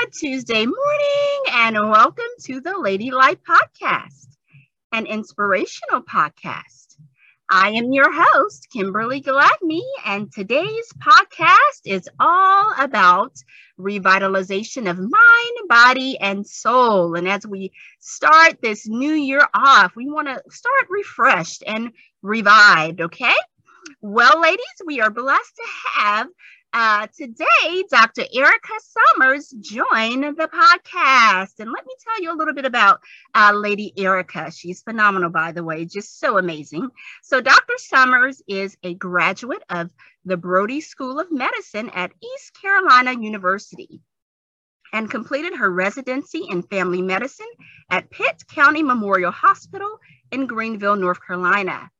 [0.00, 4.28] Good Tuesday morning, and welcome to the Lady Life Podcast,
[4.92, 6.96] an inspirational podcast.
[7.50, 13.32] I am your host, Kimberly Gladney, and today's podcast is all about
[13.78, 17.14] revitalization of mind, body, and soul.
[17.14, 21.90] And as we start this new year off, we want to start refreshed and
[22.22, 23.34] revived, okay?
[24.00, 26.28] Well, ladies, we are blessed to have
[26.72, 28.22] uh, today, Dr.
[28.22, 31.58] Aerica Summers joined the podcast.
[31.58, 33.00] And let me tell you a little bit about
[33.34, 34.56] uh, Lady Aerica.
[34.56, 36.88] She's phenomenal, by the way, just so amazing.
[37.22, 37.74] So, Dr.
[37.76, 39.90] Summers is a graduate of
[40.24, 44.00] the Brody School of Medicine at East Carolina University
[44.92, 47.50] and completed her residency in family medicine
[47.90, 49.98] at Pitt County Memorial Hospital
[50.30, 51.90] in Greenville, North Carolina.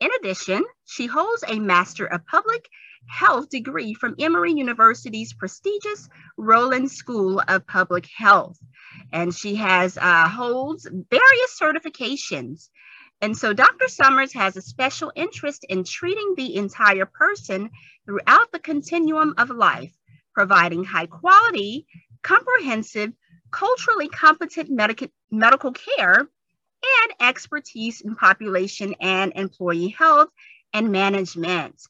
[0.00, 2.68] In addition, she holds a Master of Public
[3.08, 8.58] Health degree from Emory University's prestigious Rollins School of Public Health.
[9.12, 12.68] And she has uh, holds various certifications.
[13.20, 13.88] And so Dr.
[13.88, 17.70] Summers has a special interest in treating the entire person
[18.04, 19.92] throughout the continuum of life,
[20.34, 21.86] providing high quality,
[22.22, 23.12] comprehensive,
[23.50, 30.28] culturally competent medical, medical care and expertise in population and employee health
[30.72, 31.80] and management.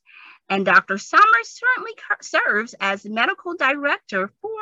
[0.49, 0.99] And Dr.
[0.99, 4.61] Summers currently serves as medical director for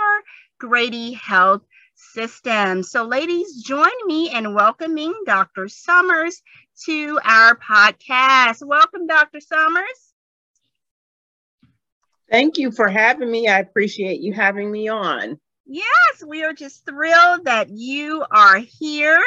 [0.58, 1.62] Grady Health
[1.94, 2.82] System.
[2.82, 5.68] So, ladies, join me in welcoming Dr.
[5.68, 6.42] Summers
[6.86, 8.66] to our podcast.
[8.66, 9.40] Welcome, Dr.
[9.40, 10.14] Summers.
[12.30, 13.48] Thank you for having me.
[13.48, 15.38] I appreciate you having me on.
[15.66, 19.22] Yes, we are just thrilled that you are here.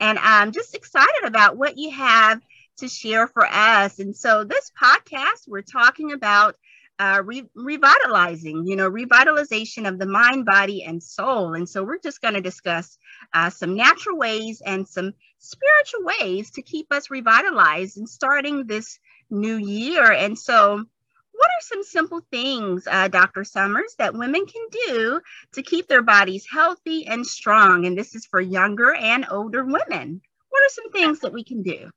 [0.00, 2.40] And I'm just excited about what you have
[2.80, 3.98] to share for us.
[3.98, 6.56] And so, this podcast, we're talking about
[6.98, 11.54] uh, re- revitalizing, you know, revitalization of the mind, body, and soul.
[11.54, 12.98] And so, we're just going to discuss
[13.32, 18.98] uh, some natural ways and some spiritual ways to keep us revitalized and starting this
[19.30, 20.12] new year.
[20.12, 20.84] And so,
[21.32, 23.44] what are some simple things, uh, Dr.
[23.44, 25.20] Summers, that women can do
[25.52, 27.86] to keep their bodies healthy and strong?
[27.86, 30.20] And this is for younger and older women.
[30.50, 31.90] What are some things that we can do?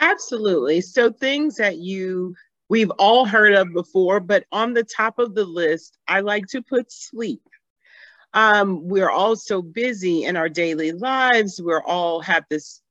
[0.00, 0.80] Absolutely.
[0.80, 2.34] So, things that you
[2.68, 6.62] we've all heard of before, but on the top of the list, I like to
[6.62, 7.42] put sleep.
[8.34, 11.60] Um, we're all so busy in our daily lives.
[11.62, 12.82] We're all have this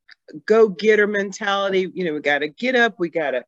[0.46, 1.92] go getter mentality.
[1.94, 3.46] You know, we got to get up, we got to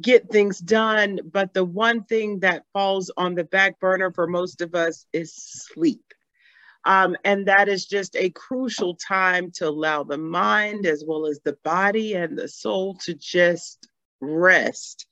[0.00, 1.20] get things done.
[1.32, 5.34] But the one thing that falls on the back burner for most of us is
[5.34, 6.02] sleep.
[6.86, 11.40] Um, and that is just a crucial time to allow the mind as well as
[11.44, 13.88] the body and the soul to just
[14.20, 15.06] rest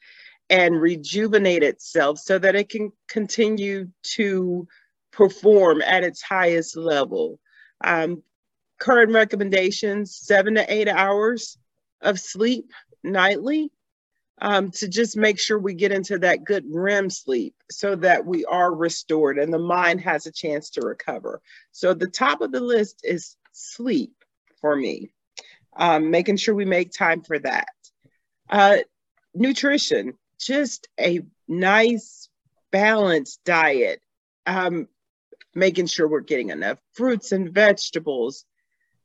[0.51, 4.67] and rejuvenate itself so that it can continue to
[5.13, 7.41] perform at its highest level.
[7.83, 8.23] Um,
[8.79, 11.57] current recommendations seven to eight hours
[12.03, 12.71] of sleep
[13.03, 13.71] nightly
[14.41, 18.45] um, to just make sure we get into that good REM sleep so that we
[18.45, 21.41] are restored and the mind has a chance to recover.
[21.71, 24.13] So the top of the list is sleep
[24.61, 25.13] for me,
[25.77, 27.69] um, making sure we make time for that.
[28.49, 28.79] Uh,
[29.35, 32.29] nutrition, just a nice
[32.71, 34.01] balanced diet,
[34.47, 34.89] um,
[35.55, 38.45] making sure we're getting enough fruits and vegetables,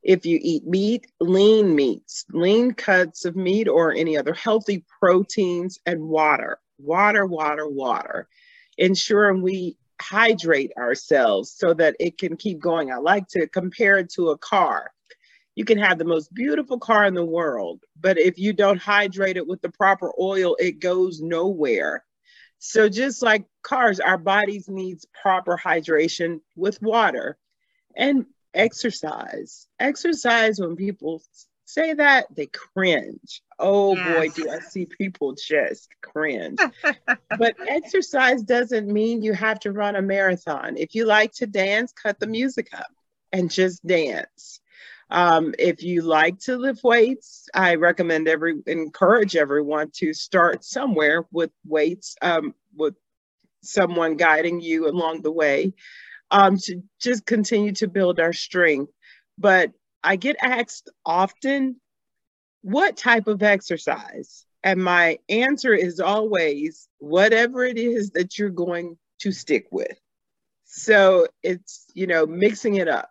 [0.08, 5.80] if you eat meat, lean meats, lean cuts of meat or any other healthy proteins,
[5.86, 8.30] and water, water, water, water,
[8.78, 12.90] ensuring we hydrate ourselves so that it can keep going.
[12.90, 14.92] I like to compare it to a car.
[15.56, 19.36] You can have the most beautiful car in the world, but if you don't hydrate
[19.36, 22.06] it with the proper oil, it goes nowhere.
[22.60, 27.38] So just like cars, our bodies needs proper hydration with water.
[27.94, 28.26] And
[28.58, 29.68] exercise.
[29.80, 31.22] Exercise, when people
[31.66, 33.42] say that, they cringe.
[33.60, 34.16] Oh yes.
[34.16, 36.60] boy, do I see people just cringe.
[37.38, 40.78] but exercise doesn't mean you have to run a marathon.
[40.78, 42.92] If you like to dance, cut the music up
[43.32, 44.62] and just dance.
[45.10, 51.26] Um, if you like to lift weights, I recommend every encourage everyone to start somewhere
[51.32, 52.96] with weights, um, with
[53.62, 55.74] someone guiding you along the way
[56.32, 58.92] um, to just continue to build our strength.
[59.38, 59.72] But
[60.04, 61.80] I get asked often,
[62.62, 64.46] what type of exercise?
[64.64, 69.98] And my answer is always whatever it is that you're going to stick with.
[70.66, 73.10] So it's, you know, mixing it up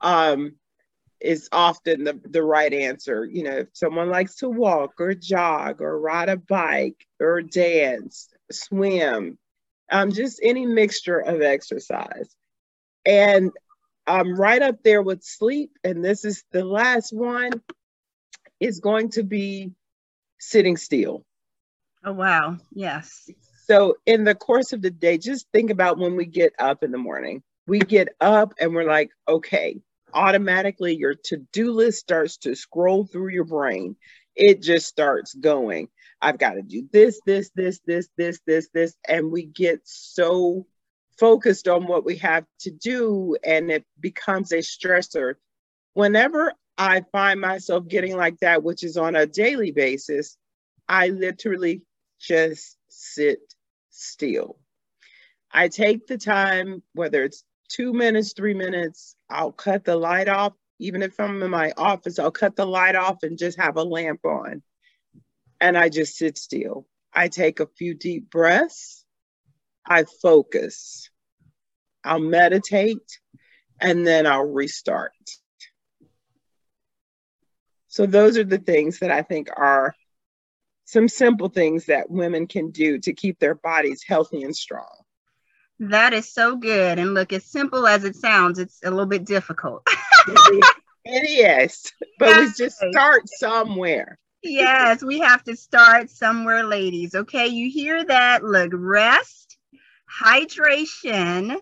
[0.00, 0.56] um,
[1.20, 3.24] is often the, the right answer.
[3.24, 8.28] You know, if someone likes to walk or jog or ride a bike or dance,
[8.50, 9.38] swim,
[9.90, 12.34] um, just any mixture of exercise.
[13.08, 13.52] And
[14.06, 15.72] I'm right up there with sleep.
[15.82, 17.52] And this is the last one
[18.60, 19.72] is going to be
[20.38, 21.24] sitting still.
[22.04, 22.58] Oh, wow.
[22.72, 23.28] Yes.
[23.66, 26.92] So, in the course of the day, just think about when we get up in
[26.92, 27.42] the morning.
[27.66, 29.80] We get up and we're like, okay,
[30.14, 33.96] automatically your to do list starts to scroll through your brain.
[34.36, 35.88] It just starts going.
[36.20, 38.94] I've got to do this, this, this, this, this, this, this.
[39.06, 40.66] And we get so
[41.18, 45.34] focused on what we have to do and it becomes a stressor.
[45.94, 50.36] Whenever I find myself getting like that, which is on a daily basis,
[50.88, 51.82] I literally
[52.20, 53.40] just sit
[53.90, 54.58] still.
[55.50, 60.52] I take the time, whether it's two minutes, three minutes, I'll cut the light off.
[60.78, 63.82] Even if I'm in my office, I'll cut the light off and just have a
[63.82, 64.62] lamp on.
[65.60, 66.86] And I just sit still.
[67.12, 68.97] I take a few deep breaths.
[69.88, 71.10] I focus.
[72.04, 73.18] I'll meditate
[73.80, 75.12] and then I'll restart.
[77.88, 79.94] So, those are the things that I think are
[80.84, 84.88] some simple things that women can do to keep their bodies healthy and strong.
[85.80, 86.98] That is so good.
[86.98, 89.86] And look, as simple as it sounds, it's a little bit difficult.
[91.04, 92.58] it is, but yes.
[92.58, 94.18] we just start somewhere.
[94.42, 97.14] yes, we have to start somewhere, ladies.
[97.14, 98.42] Okay, you hear that?
[98.42, 99.57] Look, rest,
[100.22, 101.56] hydration,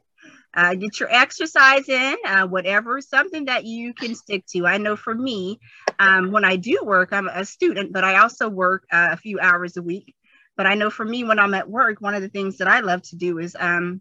[0.54, 4.66] uh, get your exercise in, uh, whatever, something that you can stick to.
[4.66, 5.60] I know for me,
[5.98, 9.38] um, when I do work, I'm a student, but I also work uh, a few
[9.38, 10.14] hours a week.
[10.56, 12.80] But I know for me, when I'm at work, one of the things that I
[12.80, 14.00] love to do is um,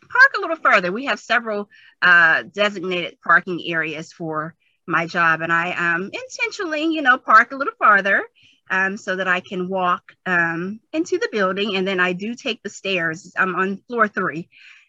[0.00, 0.90] park a little further.
[0.90, 1.68] We have several
[2.00, 4.54] uh, designated parking areas for
[4.86, 8.22] my job, and I um, intentionally, you know, park a little farther
[8.70, 11.76] um, so that I can walk um, into the building.
[11.76, 13.32] And then I do take the stairs.
[13.36, 14.48] I'm on floor three.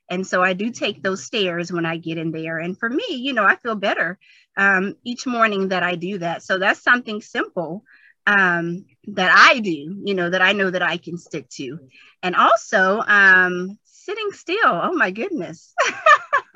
[0.09, 2.59] And so I do take those stairs when I get in there.
[2.59, 4.19] And for me, you know, I feel better
[4.55, 6.43] um, each morning that I do that.
[6.43, 7.83] So that's something simple
[8.27, 11.79] um, that I do, you know, that I know that I can stick to.
[12.21, 14.59] And also um, sitting still.
[14.63, 15.73] Oh my goodness.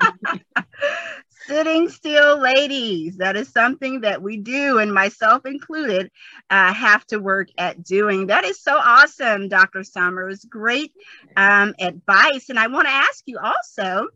[1.50, 3.16] sitting still, ladies.
[3.16, 6.12] That is something that we do, and myself included,
[6.48, 8.28] uh, have to work at doing.
[8.28, 9.82] That is so awesome, Dr.
[9.82, 10.44] Summers.
[10.44, 10.92] Great
[11.36, 12.50] um, advice.
[12.50, 14.06] And I want to ask you also.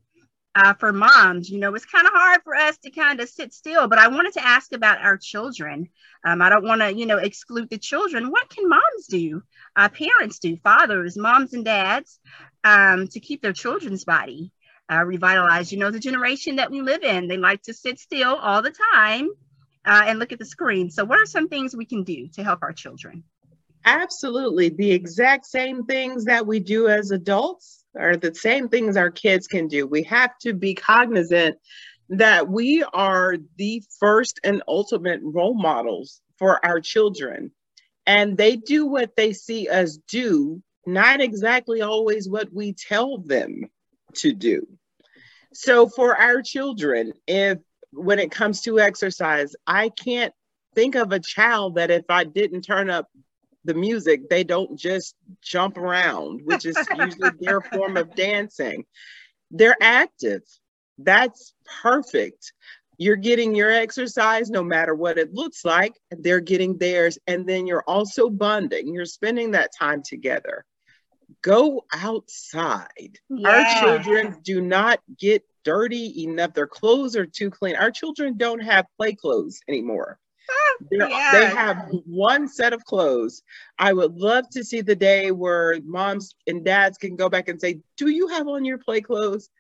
[0.57, 3.53] Uh, for moms, you know, it's kind of hard for us to kind of sit
[3.53, 5.89] still, but I wanted to ask about our children.
[6.25, 8.31] Um, I don't want to, you know, exclude the children.
[8.31, 9.43] What can moms do?
[9.75, 12.21] Uh, parents do, fathers, moms, and dads,
[12.63, 14.53] um, to keep their children's body
[14.93, 15.73] uh, revitalized.
[15.73, 18.75] You know, the generation that we live in, they like to sit still all the
[18.95, 19.29] time
[19.85, 20.91] uh, and look at the screen.
[20.91, 23.25] So, what are some things we can do to help our children?
[23.85, 24.71] Absolutely.
[24.71, 29.47] The exact same things that we do as adults are the same things our kids
[29.47, 29.87] can do.
[29.87, 31.59] We have to be cognizant
[32.09, 37.51] that we are the first and ultimate role models for our children.
[38.07, 43.71] And they do what they see us do, not exactly always what we tell them
[44.17, 44.67] to do.
[45.53, 47.59] So for our children, if
[47.93, 50.35] when it comes to exercise, I can't
[50.75, 53.09] think of a child that if I didn't turn up
[53.65, 58.85] the music, they don't just jump around, which is usually their form of dancing.
[59.51, 60.43] They're active.
[60.99, 62.53] That's perfect.
[62.99, 67.19] You're getting your exercise no matter what it looks like, they're getting theirs.
[67.27, 70.65] And then you're also bonding, you're spending that time together
[71.45, 73.19] go outside.
[73.29, 73.49] Yeah.
[73.49, 76.55] Our children do not get dirty enough.
[76.55, 77.77] Their clothes are too clean.
[77.77, 80.19] Our children don't have play clothes anymore.
[80.51, 81.31] Ah, yeah.
[81.33, 83.43] They have one set of clothes.
[83.79, 87.61] I would love to see the day where moms and dads can go back and
[87.61, 89.51] say, Do you have on your play clothes?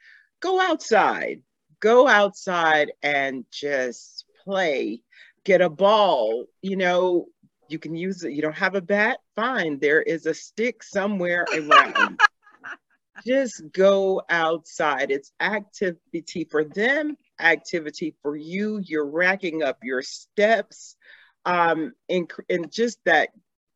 [0.41, 1.43] Go outside.
[1.81, 5.00] Go outside and just play.
[5.45, 6.47] Get a ball.
[6.62, 7.26] You know,
[7.68, 8.33] you can use it.
[8.33, 9.18] You don't have a bat?
[9.37, 9.78] Fine.
[9.80, 12.21] There is a stick somewhere around.
[13.26, 15.11] Just go outside.
[15.11, 18.80] It's activity for them, activity for you.
[18.85, 20.97] You're racking up your steps.
[21.44, 23.28] Um, and, and just that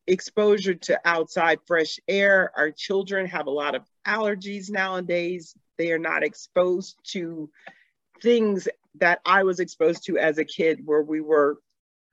[0.09, 2.51] exposure to outside fresh air.
[2.57, 5.55] Our children have a lot of allergies nowadays.
[5.77, 7.51] They are not exposed to
[8.23, 11.59] things that I was exposed to as a kid, where we were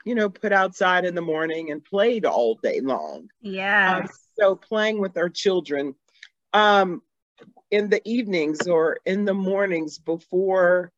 [0.06, 3.28] you know, put outside in the morning and played all day long.
[3.42, 3.98] Yeah.
[3.98, 4.10] Um,
[4.40, 5.96] so playing with our children
[6.54, 7.02] um,
[7.72, 10.92] in the evenings or in the mornings before,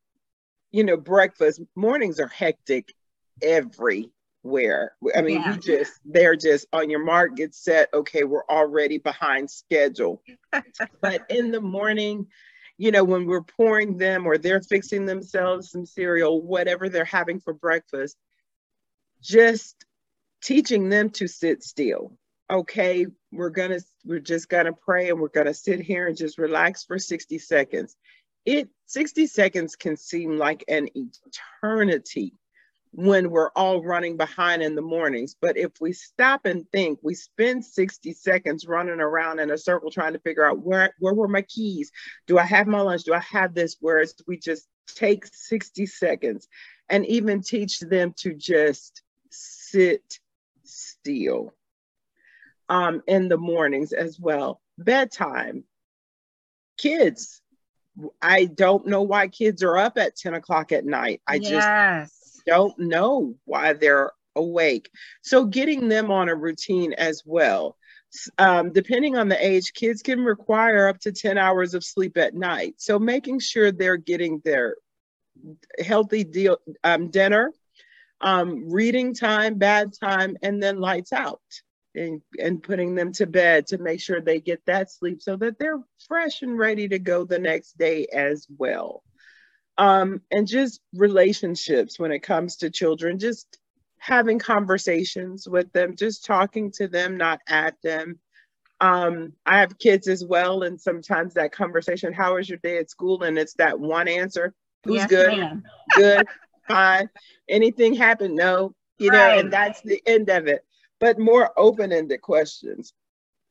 [0.72, 1.62] you know, breakfast.
[1.76, 2.94] Mornings are hectic
[3.42, 4.94] everywhere.
[5.16, 5.54] I mean, yeah.
[5.54, 7.90] you just they're just on your mark, get set.
[7.94, 10.22] Okay, we're already behind schedule.
[11.02, 12.28] but in the morning,
[12.78, 17.40] you know, when we're pouring them or they're fixing themselves some cereal, whatever they're having
[17.40, 18.18] for breakfast,
[19.22, 19.86] just
[20.42, 22.18] teaching them to sit still.
[22.50, 26.84] Okay, we're gonna, we're just gonna pray and we're gonna sit here and just relax
[26.84, 27.96] for 60 seconds.
[28.46, 32.34] It 60 seconds can seem like an eternity
[32.92, 35.36] when we're all running behind in the mornings.
[35.40, 39.92] But if we stop and think, we spend 60 seconds running around in a circle
[39.92, 41.92] trying to figure out where, where were my keys?
[42.26, 43.04] Do I have my lunch?
[43.04, 43.78] Do I have this?
[43.80, 46.48] Whereas we just take 60 seconds
[46.90, 50.20] and even teach them to just sit
[50.64, 51.54] still
[52.70, 54.62] um, in the mornings as well.
[54.78, 55.64] Bedtime.
[56.78, 57.42] Kids,
[58.22, 61.22] I don't know why kids are up at 10 o'clock at night.
[61.28, 62.12] I yes.
[62.12, 64.90] just don't know why they're awake.
[65.22, 67.78] So getting them on a routine as well.
[68.38, 72.36] Um, depending on the age, kids can require up to 10 hours of sleep at
[72.36, 72.76] night.
[72.78, 74.76] So making sure they're getting their
[75.84, 77.52] healthy deal, um, dinner,
[78.22, 81.42] um, reading time, bad time, and then lights out.
[81.96, 85.58] And, and putting them to bed to make sure they get that sleep so that
[85.58, 89.02] they're fresh and ready to go the next day as well
[89.78, 93.60] um, and just relationships when it comes to children, just
[94.00, 98.20] having conversations with them, just talking to them, not at them.
[98.80, 102.90] Um, I have kids as well, and sometimes that conversation, how was your day at
[102.90, 103.24] school?
[103.24, 105.64] And it's that one answer, who's yes, good,
[105.96, 106.28] good,
[106.68, 107.10] fine.
[107.50, 108.36] Anything happened?
[108.36, 109.18] No, you right.
[109.18, 110.64] know, and that's the end of it.
[111.00, 112.94] But more open-ended questions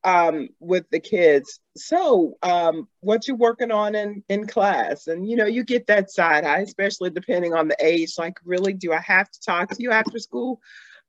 [0.06, 1.60] um, with the kids.
[1.76, 5.08] So, um, what you working on in in class?
[5.08, 8.14] And you know, you get that side eye, especially depending on the age.
[8.16, 10.60] Like, really, do I have to talk to you after school?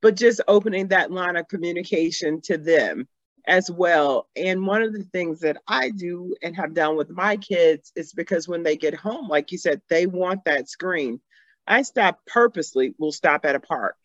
[0.01, 3.07] But just opening that line of communication to them
[3.47, 4.27] as well.
[4.35, 8.13] And one of the things that I do and have done with my kids is
[8.13, 11.19] because when they get home, like you said, they want that screen.
[11.67, 13.97] I stop purposely, We'll stop at a park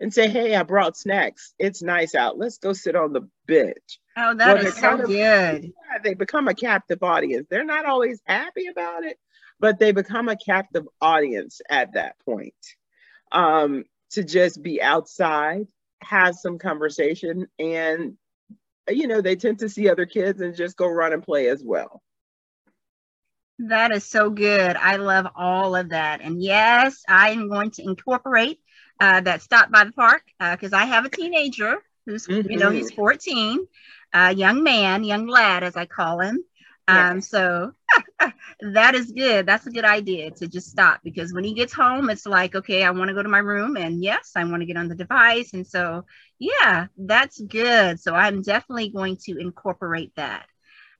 [0.00, 1.52] and say, Hey, I brought snacks.
[1.58, 2.38] It's nice out.
[2.38, 4.00] Let's go sit on the bench.
[4.16, 5.64] Oh, that well, is so good.
[5.64, 7.46] Yeah, they become a captive audience.
[7.50, 9.18] They're not always happy about it,
[9.60, 12.54] but they become a captive audience at that point.
[13.32, 15.66] Um, to just be outside,
[16.00, 18.16] have some conversation, and
[18.88, 21.62] you know, they tend to see other kids and just go run and play as
[21.62, 22.02] well.
[23.58, 24.76] That is so good.
[24.76, 26.20] I love all of that.
[26.20, 28.60] And yes, I am going to incorporate
[29.00, 32.50] uh, that stop by the park because uh, I have a teenager who's, mm-hmm.
[32.50, 32.96] you know, he's mm-hmm.
[32.96, 33.66] 14,
[34.12, 36.44] a young man, young lad, as I call him.
[36.88, 37.72] Um, so
[38.60, 39.44] that is good.
[39.44, 42.82] That's a good idea to just stop because when he gets home, it's like, okay,
[42.82, 44.94] I want to go to my room and yes, I want to get on the
[44.94, 45.52] device.
[45.52, 46.06] And so,
[46.38, 48.00] yeah, that's good.
[48.00, 50.46] So I'm definitely going to incorporate that.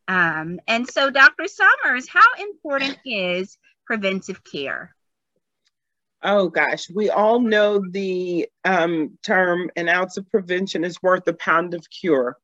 [0.09, 1.47] Um, and so, Dr.
[1.47, 4.95] Summers, how important is preventive care?
[6.23, 11.35] Oh gosh, we all know the um, term an ounce of prevention is worth a
[11.35, 12.37] pound of cure,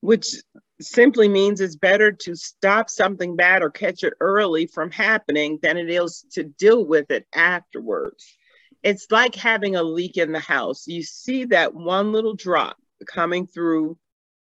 [0.00, 0.34] which
[0.80, 5.76] simply means it's better to stop something bad or catch it early from happening than
[5.76, 8.36] it is to deal with it afterwards.
[8.82, 10.88] It's like having a leak in the house.
[10.88, 12.76] You see that one little drop
[13.06, 13.98] coming through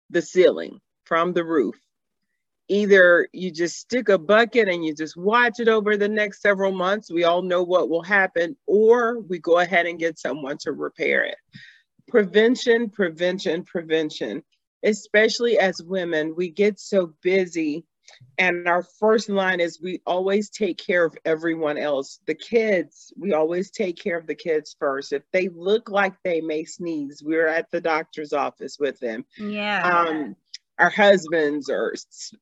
[0.09, 1.75] the ceiling from the roof
[2.71, 6.71] either you just stick a bucket and you just watch it over the next several
[6.71, 7.11] months.
[7.11, 11.25] We all know what will happen, or we go ahead and get someone to repair
[11.25, 11.35] it.
[12.07, 14.41] Prevention, prevention, prevention.
[14.83, 17.85] Especially as women, we get so busy.
[18.37, 22.19] And our first line is we always take care of everyone else.
[22.25, 25.11] The kids, we always take care of the kids first.
[25.11, 29.25] If they look like they may sneeze, we're at the doctor's office with them.
[29.37, 30.05] Yeah.
[30.07, 30.35] Um,
[30.81, 31.93] our husbands or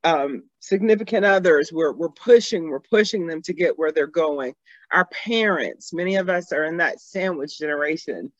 [0.05, 4.55] um, significant others we're, we're pushing we're pushing them to get where they're going.
[4.93, 8.31] Our parents many of us are in that sandwich generation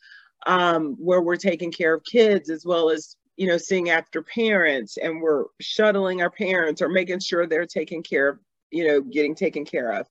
[0.47, 4.97] um, where we're taking care of kids as well as you know seeing after parents
[4.97, 8.39] and we're shuttling our parents or making sure they're taken care of
[8.71, 10.07] you know getting taken care of.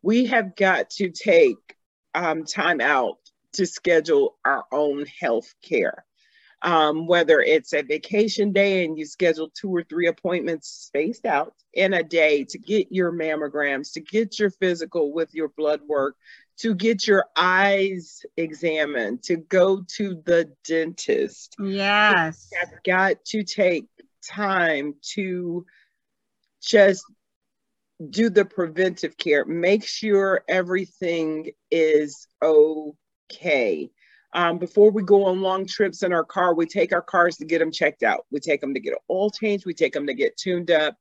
[0.00, 1.56] We have got to take
[2.14, 3.18] um, time out
[3.54, 6.04] to schedule our own health care
[6.64, 11.52] um, whether it's a vacation day and you schedule two or three appointments spaced out
[11.74, 16.16] in a day to get your mammograms, to get your physical with your blood work,
[16.56, 21.54] to get your eyes examined, to go to the dentist.
[21.62, 22.48] Yes.
[22.58, 23.84] Have got to take
[24.26, 25.66] time to
[26.62, 27.04] just
[28.08, 29.44] do the preventive care.
[29.44, 33.90] Make sure everything is okay.
[34.34, 37.44] Um, before we go on long trips in our car, we take our cars to
[37.44, 38.26] get them checked out.
[38.32, 39.64] We take them to get an oil change.
[39.64, 40.96] We take them to get tuned up.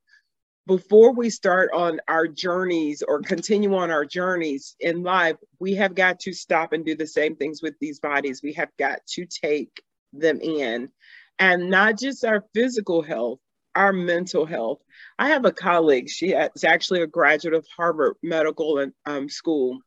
[0.66, 5.94] before we start on our journeys or continue on our journeys in life, we have
[5.96, 8.42] got to stop and do the same things with these bodies.
[8.42, 9.82] We have got to take
[10.14, 10.90] them in
[11.40, 13.40] and not just our physical health,
[13.76, 14.80] our mental health.
[15.20, 19.80] I have a colleague, she is actually a graduate of Harvard Medical um, School.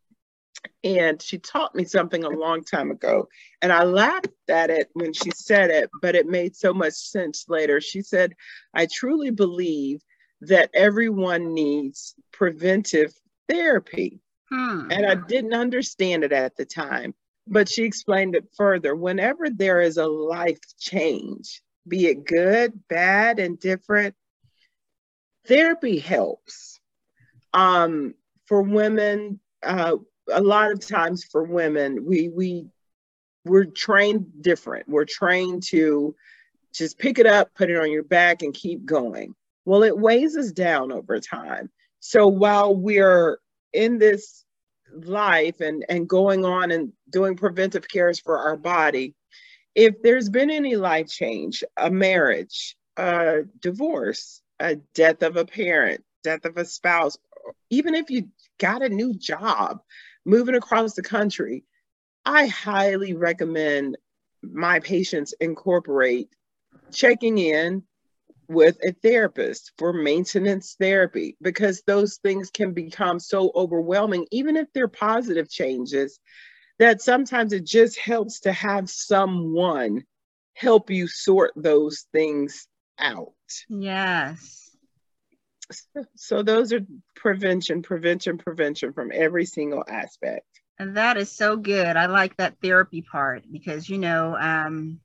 [0.85, 3.29] And she taught me something a long time ago.
[3.63, 7.47] And I laughed at it when she said it, but it made so much sense
[7.49, 7.81] later.
[7.81, 8.35] She said,
[8.75, 10.01] I truly believe
[10.43, 13.13] that everyone needs preventive
[13.49, 14.21] therapy.
[14.51, 14.89] Hmm.
[14.91, 17.15] And I didn't understand it at the time,
[17.47, 18.95] but she explained it further.
[18.95, 24.15] Whenever there is a life change, be it good, bad, and different,
[25.47, 26.79] therapy helps.
[27.53, 28.15] Um,
[28.47, 29.97] for women, uh,
[30.31, 32.67] a lot of times for women, we we
[33.45, 34.89] we're trained different.
[34.89, 36.15] We're trained to
[36.75, 39.35] just pick it up, put it on your back, and keep going.
[39.65, 41.71] Well, it weighs us down over time.
[42.01, 43.39] So while we're
[43.73, 44.45] in this
[44.93, 49.15] life and, and going on and doing preventive cares for our body,
[49.75, 56.03] if there's been any life change, a marriage, a divorce, a death of a parent,
[56.23, 57.17] death of a spouse,
[57.71, 58.29] even if you
[58.59, 59.81] got a new job,
[60.27, 61.65] moving across the country,
[62.25, 63.97] I highly recommend
[64.43, 66.29] my patients incorporate
[66.93, 67.83] checking in,
[68.49, 74.69] with a therapist for maintenance therapy because those things can become so overwhelming, even if
[74.73, 76.19] they're positive changes,
[76.79, 80.05] that sometimes it just helps to have someone
[80.55, 82.69] help you sort those things
[82.99, 83.33] out.
[83.69, 84.66] Yes.
[86.15, 86.81] So, those are
[87.15, 90.47] prevention, prevention, prevention from every single aspect.
[90.79, 91.97] And that is so good.
[91.97, 95.01] I like that therapy part because, you know, um,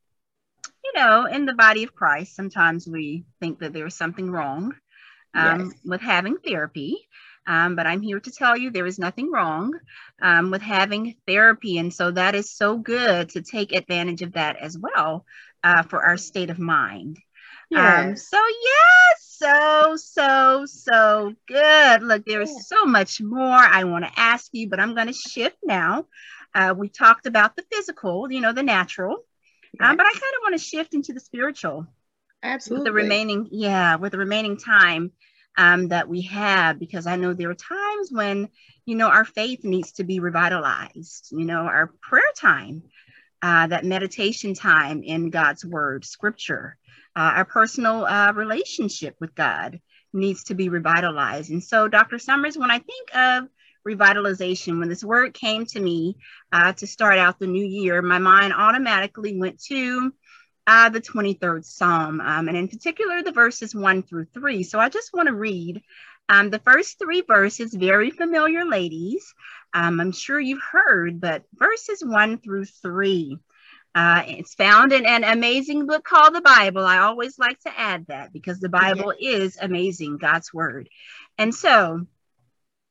[0.84, 4.74] you know, in the body of Christ, sometimes we think that there's something wrong
[5.34, 5.74] um, yes.
[5.86, 7.08] with having therapy.
[7.48, 9.74] Um, but I'm here to tell you there is nothing wrong
[10.22, 11.78] um, with having therapy.
[11.80, 15.26] And so that is so good to take advantage of that as well
[15.64, 17.18] uh, for our state of mind.
[17.74, 18.30] Um, yes.
[18.30, 22.04] so, yes, so, so, so good.
[22.04, 25.14] Look, there is so much more I want to ask you, but I'm going to
[25.14, 26.06] shift now.
[26.54, 29.18] Uh, we talked about the physical, you know, the natural.
[29.80, 31.88] Um, but I kind of want to shift into the spiritual.
[32.44, 32.84] Absolutely.
[32.84, 35.12] With the remaining, yeah, with the remaining time
[35.58, 38.50] um, that we have, because I know there are times when,
[38.86, 42.84] you know, our faith needs to be revitalized, you know, our prayer time,
[43.42, 46.78] uh, that meditation time in God's word, scripture,
[47.16, 49.80] uh, our personal uh, relationship with God
[50.14, 51.52] needs to be revitalized.
[51.52, 52.20] And so, Dr.
[52.20, 53.48] Summers, when I think of
[53.88, 54.80] revitalization.
[54.80, 56.18] When this word came to me
[56.52, 60.14] uh, to start out the new year, my mind automatically went to
[60.68, 64.64] uh, the 23rd Psalm, um, and in particular, the verses one through three.
[64.64, 65.82] So I just want to read
[66.30, 69.34] um, the first three verses, very familiar, ladies.
[69.74, 73.40] Um, I'm sure you've heard, but verses one through three.
[73.94, 76.86] Uh, it's found in an amazing book called the Bible.
[76.86, 80.88] I always like to add that because the Bible is amazing, God's word.
[81.38, 82.06] And so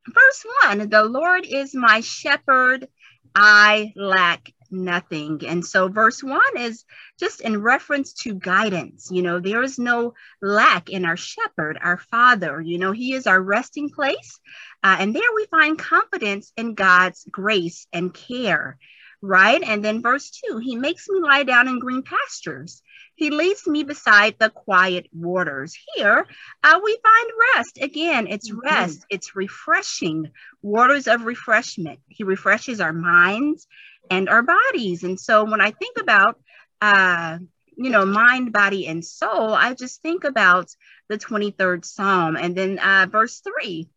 [0.06, 2.88] Verse one the Lord is my shepherd,
[3.34, 5.42] I lack nothing.
[5.46, 6.84] And so, verse one is
[7.18, 9.08] just in reference to guidance.
[9.10, 12.60] You know, there is no lack in our shepherd, our father.
[12.60, 14.40] You know, he is our resting place.
[14.82, 18.78] Uh, and there we find confidence in God's grace and care
[19.22, 19.62] right?
[19.62, 22.82] And then verse two, he makes me lie down in green pastures.
[23.14, 25.76] He leads me beside the quiet waters.
[25.94, 26.26] Here
[26.64, 27.78] uh, we find rest.
[27.80, 28.60] Again, it's mm-hmm.
[28.60, 30.30] rest, it's refreshing,
[30.62, 32.00] waters of refreshment.
[32.08, 33.66] He refreshes our minds
[34.10, 35.04] and our bodies.
[35.04, 36.40] And so when I think about,
[36.80, 37.38] uh,
[37.76, 40.70] you know, mind, body, and soul, I just think about
[41.08, 42.36] the 23rd Psalm.
[42.36, 43.88] And then uh, verse three,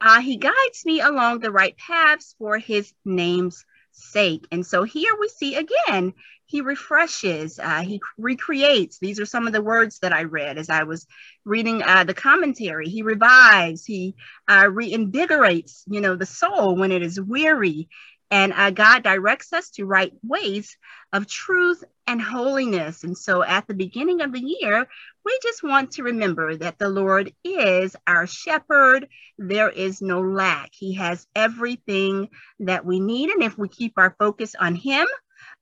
[0.00, 4.46] uh, he guides me along the right paths for his name's sake.
[4.50, 6.12] And so here we see again,
[6.46, 8.98] he refreshes, uh, he recreates.
[8.98, 11.06] These are some of the words that I read as I was
[11.44, 12.88] reading uh, the commentary.
[12.88, 14.14] He revives, he
[14.46, 17.88] uh, reinvigorates, you know, the soul when it is weary.
[18.30, 20.76] And uh, God directs us to right ways
[21.12, 23.04] of truth and holiness.
[23.04, 24.86] And so at the beginning of the year,
[25.24, 29.08] we just want to remember that the Lord is our shepherd.
[29.38, 30.70] There is no lack.
[30.72, 32.28] He has everything
[32.60, 33.30] that we need.
[33.30, 35.06] And if we keep our focus on Him,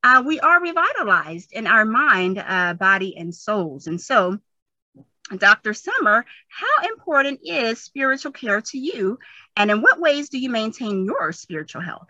[0.03, 3.87] uh, we are revitalized in our mind, uh, body, and souls.
[3.87, 4.39] And so,
[5.37, 5.75] Dr.
[5.75, 9.19] Summer, how important is spiritual care to you?
[9.57, 12.09] And in what ways do you maintain your spiritual health?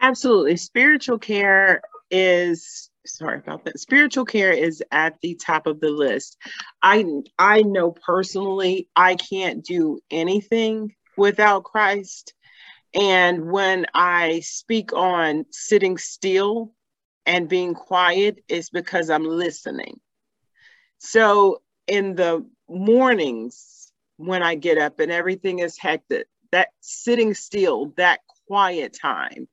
[0.00, 0.56] Absolutely.
[0.56, 3.78] Spiritual care is sorry about that.
[3.80, 6.36] Spiritual care is at the top of the list.
[6.82, 7.04] I
[7.38, 12.34] I know personally I can't do anything without Christ.
[12.94, 16.72] And when I speak on sitting still
[17.26, 20.00] and being quiet, it's because I'm listening.
[20.98, 27.92] So in the mornings when I get up and everything is hectic, that sitting still,
[27.96, 29.48] that quiet time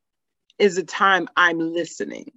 [0.63, 2.31] is a time I'm listening.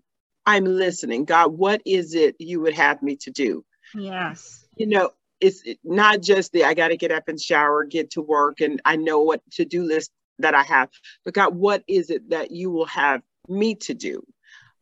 [0.44, 1.24] I'm listening.
[1.24, 3.64] God, what is it you would have me to do?
[3.94, 4.66] Yes.
[4.76, 5.10] You know,
[5.40, 8.82] it's not just the I got to get up and shower, get to work, and
[8.84, 10.10] I know what to do list
[10.40, 10.90] that I have,
[11.24, 14.22] but God, what is it that you will have me to do?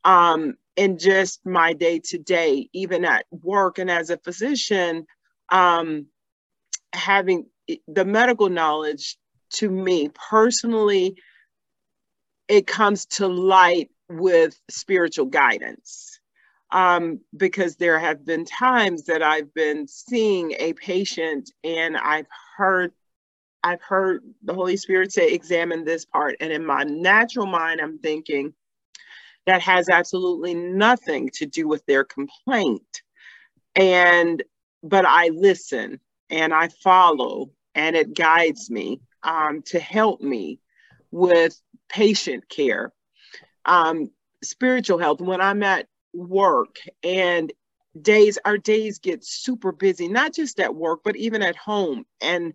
[0.04, 5.06] Um, in just my day to day, even at work and as a physician,
[5.50, 6.06] um,
[6.92, 7.46] having
[7.86, 9.16] the medical knowledge
[9.54, 11.16] to me personally,
[12.48, 16.20] it comes to light with spiritual guidance.
[16.70, 22.26] Um, because there have been times that I've been seeing a patient and I've
[22.56, 22.92] heard
[23.64, 26.36] I've heard the Holy Spirit say, examine this part.
[26.38, 28.52] And in my natural mind, I'm thinking
[29.46, 33.02] that has absolutely nothing to do with their complaint.
[33.74, 34.42] And,
[34.82, 40.60] but I listen and I follow and it guides me um, to help me
[41.14, 41.56] with
[41.88, 42.92] patient care,
[43.64, 44.10] um,
[44.42, 45.20] spiritual health.
[45.20, 46.74] When I'm at work
[47.04, 47.52] and
[48.00, 52.04] days, our days get super busy, not just at work, but even at home.
[52.20, 52.52] And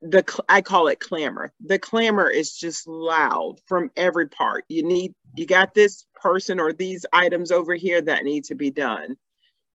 [0.00, 1.52] the I call it clamor.
[1.64, 4.64] The clamor is just loud from every part.
[4.68, 8.70] You need you got this person or these items over here that need to be
[8.70, 9.16] done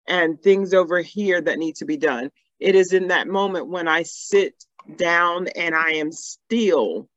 [0.07, 2.31] and things over here that need to be done.
[2.61, 4.53] It is in that moment when I sit
[4.95, 7.09] down and I am still.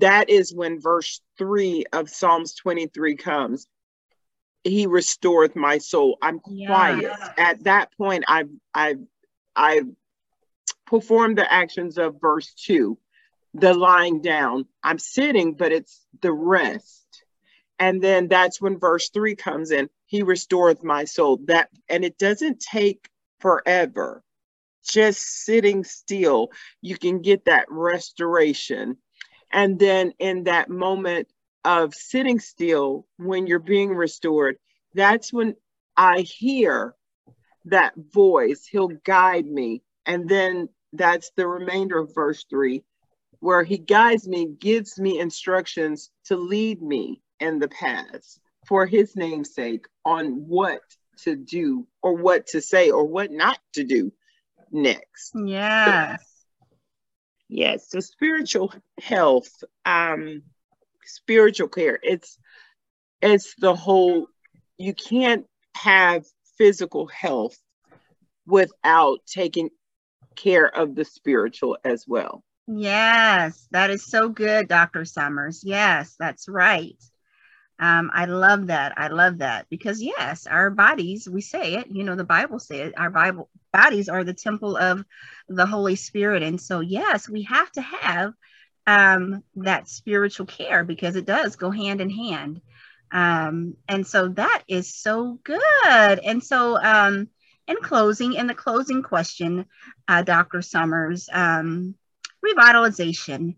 [0.00, 3.66] That is when verse 3 of Psalms 23 comes.
[4.62, 6.18] He restoreth my soul.
[6.20, 7.12] I'm quiet.
[7.38, 9.00] At that point, I've I've
[9.54, 9.86] I've
[10.86, 12.98] perform the actions of verse 2
[13.54, 14.66] the lying down.
[14.82, 17.06] I'm sitting but it's the rest.
[17.78, 19.88] And then that's when verse 3 comes in.
[20.06, 21.40] He restoreth my soul.
[21.46, 23.08] That and it doesn't take
[23.40, 24.22] forever.
[24.86, 26.50] Just sitting still
[26.82, 28.98] you can get that restoration
[29.56, 31.26] and then in that moment
[31.64, 34.56] of sitting still when you're being restored
[34.94, 35.56] that's when
[35.96, 36.94] i hear
[37.66, 39.82] that voice he'll guide me.
[40.06, 42.82] And then that's the remainder of verse 3
[43.40, 49.14] where he guides me gives me instructions to lead me in the paths for his
[49.14, 50.80] name's sake on what
[51.18, 54.10] to do or what to say or what not to do
[54.72, 55.32] next.
[55.34, 56.35] Yes
[57.48, 59.50] yes so spiritual health
[59.84, 60.42] um
[61.04, 62.38] spiritual care it's
[63.22, 64.26] it's the whole
[64.78, 66.24] you can't have
[66.58, 67.56] physical health
[68.46, 69.70] without taking
[70.36, 72.42] care of the spiritual as well.
[72.68, 75.04] Yes, that is so good, Dr.
[75.04, 75.62] Summers.
[75.64, 76.96] Yes, that's right.
[77.78, 78.98] Um, I love that.
[78.98, 82.92] I love that because yes, our bodies, we say it, you know, the Bible says
[82.96, 85.04] our Bible bodies are the temple of
[85.48, 86.42] the Holy Spirit.
[86.42, 88.32] And so, yes, we have to have
[88.86, 92.60] um, that spiritual care because it does go hand in hand.
[93.12, 96.20] Um, and so that is so good.
[96.24, 97.28] And so, um,
[97.68, 99.66] in closing, in the closing question,
[100.08, 100.62] uh, Dr.
[100.62, 101.94] Summers, um,
[102.44, 103.56] revitalization.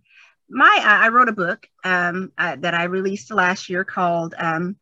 [0.50, 4.76] My, uh, I wrote a book um, uh, that I released last year called um,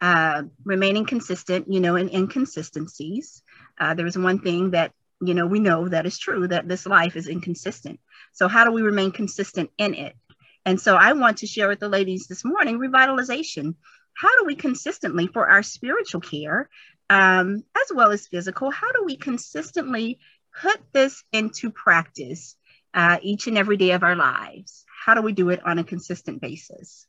[0.00, 3.42] uh, "Remaining Consistent." You know, in inconsistencies.
[3.78, 6.86] Uh, there is one thing that you know we know that is true that this
[6.86, 8.00] life is inconsistent.
[8.32, 10.16] So how do we remain consistent in it?
[10.64, 13.74] And so I want to share with the ladies this morning revitalization.
[14.14, 16.68] How do we consistently, for our spiritual care,
[17.10, 20.18] um, as well as physical, how do we consistently
[20.62, 22.56] put this into practice
[22.94, 24.84] uh, each and every day of our lives?
[25.04, 27.06] How do we do it on a consistent basis?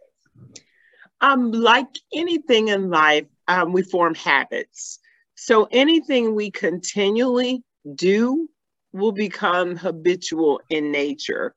[1.21, 4.99] Um, like anything in life, um, we form habits.
[5.36, 7.63] So anything we continually
[7.95, 8.50] do
[8.93, 11.54] will become habitual in nature.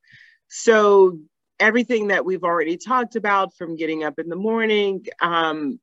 [0.49, 1.17] So
[1.59, 5.79] everything that we've already talked about from getting up in the morning, um,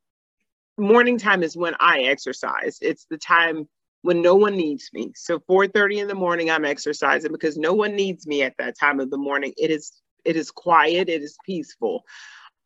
[0.77, 2.77] morning time is when I exercise.
[2.81, 3.67] It's the time
[4.03, 5.11] when no one needs me.
[5.15, 8.99] So 4:30 in the morning I'm exercising because no one needs me at that time
[8.99, 9.53] of the morning.
[9.57, 9.91] It is
[10.23, 12.03] it is quiet, it is peaceful.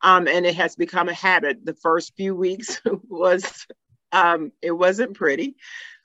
[0.02, 1.64] Um, and it has become a habit.
[1.64, 3.66] The first few weeks was
[4.12, 5.56] um, it wasn't pretty,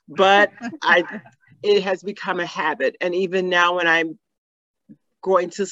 [0.08, 1.04] but I
[1.62, 2.96] it has become a habit.
[3.00, 4.18] And even now when I'm
[5.22, 5.66] going to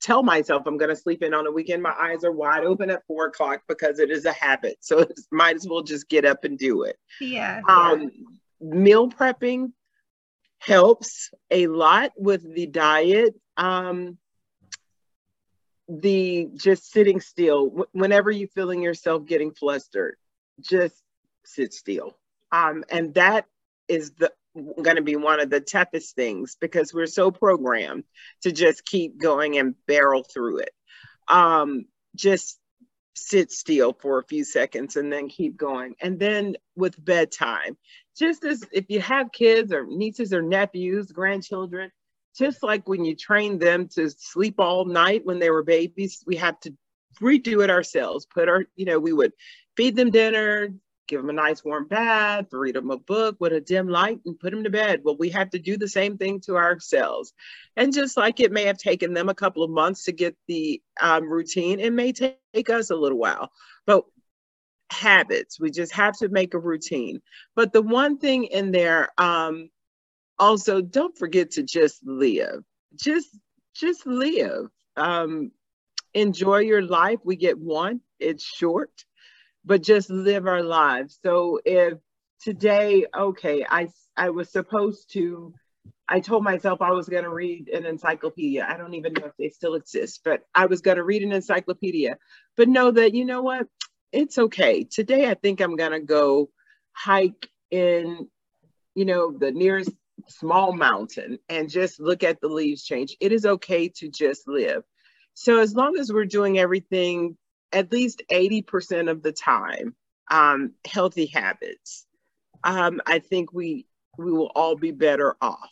[0.00, 1.82] tell myself I'm going to sleep in on a weekend.
[1.82, 4.76] My eyes are wide open at four o'clock because it is a habit.
[4.80, 6.96] So might as well just get up and do it.
[7.20, 7.60] Yeah.
[7.68, 8.10] Um,
[8.60, 9.72] meal prepping
[10.58, 13.34] helps a lot with the diet.
[13.56, 14.18] Um,
[15.88, 20.16] the just sitting still whenever you're feeling yourself getting flustered,
[20.60, 21.02] just
[21.48, 22.16] sit still.
[22.52, 23.46] Um, and that
[23.88, 24.32] is the
[24.82, 28.04] going to be one of the toughest things because we're so programmed
[28.42, 30.70] to just keep going and barrel through it.
[31.28, 32.58] Um, just
[33.14, 35.94] sit still for a few seconds and then keep going.
[36.00, 37.76] And then with bedtime,
[38.16, 41.90] just as if you have kids or nieces or nephews, grandchildren,
[42.36, 46.36] just like when you train them to sleep all night when they were babies, we
[46.36, 46.74] have to
[47.20, 48.26] redo it ourselves.
[48.26, 49.32] Put our, you know, we would
[49.76, 50.68] feed them dinner,
[51.08, 54.38] give them a nice warm bath, read them a book with a dim light, and
[54.38, 55.00] put them to bed.
[55.02, 57.32] Well, we have to do the same thing to ourselves.
[57.76, 60.80] And just like it may have taken them a couple of months to get the
[61.00, 63.50] um, routine, it may take us a little while.
[63.86, 64.04] But
[64.90, 67.20] habits, we just have to make a routine.
[67.56, 69.70] But the one thing in there, um,
[70.38, 72.62] also, don't forget to just live.
[72.94, 73.36] Just,
[73.74, 74.68] just live.
[74.96, 75.50] Um,
[76.14, 77.18] enjoy your life.
[77.24, 78.00] We get one.
[78.20, 78.90] It's short
[79.68, 81.18] but just live our lives.
[81.22, 81.98] So if
[82.40, 85.52] today, okay, I I was supposed to
[86.08, 88.66] I told myself I was going to read an encyclopedia.
[88.66, 91.32] I don't even know if they still exist, but I was going to read an
[91.32, 92.16] encyclopedia.
[92.56, 93.66] But know that, you know what?
[94.10, 94.84] It's okay.
[94.84, 96.48] Today, I think I'm going to go
[96.92, 98.26] hike in,
[98.94, 99.90] you know, the nearest
[100.28, 103.14] small mountain and just look at the leaves change.
[103.20, 104.82] It is okay to just live.
[105.34, 107.36] So, as long as we're doing everything
[107.72, 109.94] at least 80% of the time
[110.30, 112.06] um, healthy habits,
[112.64, 115.70] um, I think we we will all be better off.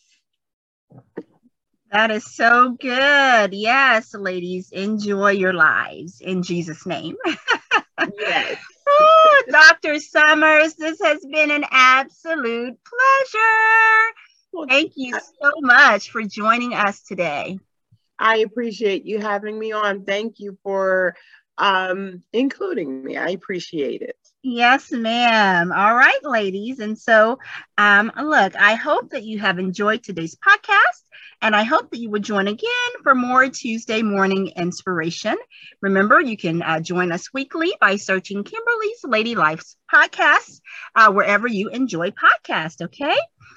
[1.91, 3.55] That is so good.
[3.55, 7.17] Yes, ladies, enjoy your lives in Jesus' name.
[8.19, 8.57] yes.
[8.89, 9.99] oh, Dr.
[10.01, 14.69] Summers, this has been an absolute pleasure.
[14.69, 17.59] Thank you so much for joining us today.
[18.19, 20.05] I appreciate you having me on.
[20.05, 21.15] Thank you for
[21.59, 23.17] um, including me.
[23.17, 24.17] I appreciate it.
[24.43, 25.73] Yes, ma'am.
[25.73, 26.79] All right, ladies.
[26.79, 27.39] And so,
[27.79, 31.03] um, look, I hope that you have enjoyed today's podcast.
[31.43, 35.37] And I hope that you would join again for more Tuesday morning inspiration.
[35.83, 40.61] Remember, you can uh, join us weekly by searching Kimberly's Lady Life's podcast
[40.95, 42.81] uh, wherever you enjoy podcasts.
[42.81, 43.17] Okay.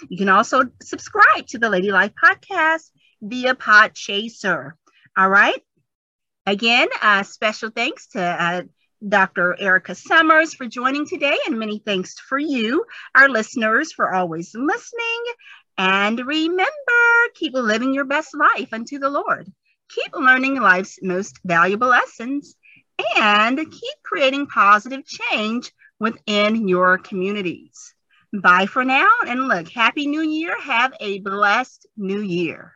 [0.09, 2.89] You can also subscribe to the Lady Life podcast
[3.21, 4.73] via Podchaser.
[5.17, 5.61] All right.
[6.45, 8.61] Again, uh, special thanks to uh,
[9.07, 9.55] Dr.
[9.59, 15.23] Aerica Summers for joining today, and many thanks for you, our listeners, for always listening.
[15.77, 16.65] And remember,
[17.35, 19.51] keep living your best life unto the Lord.
[19.89, 22.55] Keep learning life's most valuable lessons
[23.17, 27.93] and keep creating positive change within your communities.
[28.33, 29.07] Bye for now.
[29.25, 30.59] And look, Happy New Year.
[30.59, 32.73] Have a blessed new year.